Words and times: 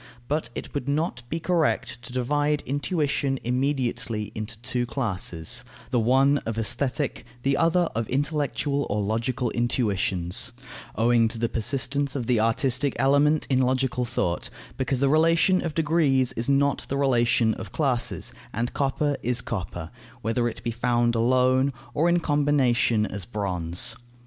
But 0.27 0.49
it 0.55 0.73
would 0.73 0.89
not 0.89 1.21
be 1.29 1.39
correct 1.39 2.01
to 2.01 2.11
divide 2.11 2.63
intuition 2.65 3.39
immediately 3.43 4.31
into 4.33 4.57
two 4.63 4.87
classes, 4.87 5.63
the 5.91 5.99
one 5.99 6.39
of 6.39 6.57
aesthetic, 6.57 7.23
the 7.43 7.55
other 7.55 7.87
of 7.93 8.07
intellectual 8.09 8.87
or 8.89 8.99
logical 8.99 9.51
intuitions, 9.51 10.53
owing 10.95 11.27
to 11.27 11.37
the 11.37 11.49
persistence 11.49 12.15
of 12.15 12.25
the 12.25 12.39
artistic 12.39 12.95
element 12.97 13.45
in 13.47 13.59
logical 13.61 14.03
thought, 14.03 14.49
because 14.75 14.99
the 15.01 15.07
relation 15.07 15.63
of 15.63 15.75
degrees 15.75 16.31
is 16.31 16.49
not 16.49 16.83
the 16.89 16.97
relation 16.97 17.53
of 17.53 17.71
classes, 17.71 18.33
and 18.51 18.73
copper 18.73 19.15
is 19.21 19.41
copper, 19.41 19.91
whether 20.23 20.47
it 20.47 20.63
be 20.63 20.71
found 20.71 21.13
alone, 21.13 21.71
or 21.93 22.09
in 22.09 22.19
combination 22.19 23.05
as 23.05 23.23
bronze. 23.23 23.95